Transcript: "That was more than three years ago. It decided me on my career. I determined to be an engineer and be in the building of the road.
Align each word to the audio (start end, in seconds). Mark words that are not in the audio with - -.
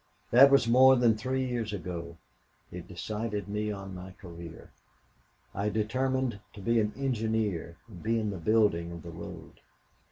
"That 0.31 0.49
was 0.49 0.67
more 0.67 0.95
than 0.95 1.15
three 1.15 1.45
years 1.45 1.71
ago. 1.71 2.17
It 2.71 2.87
decided 2.87 3.47
me 3.47 3.71
on 3.71 3.93
my 3.93 4.13
career. 4.13 4.71
I 5.53 5.69
determined 5.69 6.39
to 6.53 6.59
be 6.59 6.79
an 6.79 6.91
engineer 6.97 7.77
and 7.87 8.01
be 8.01 8.19
in 8.19 8.31
the 8.31 8.37
building 8.39 8.91
of 8.91 9.03
the 9.03 9.11
road. 9.11 9.59